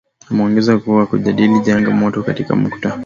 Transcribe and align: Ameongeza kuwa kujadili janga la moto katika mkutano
Ameongeza 0.31 0.77
kuwa 0.77 1.05
kujadili 1.07 1.59
janga 1.59 1.89
la 1.89 1.95
moto 1.95 2.23
katika 2.23 2.55
mkutano 2.55 2.99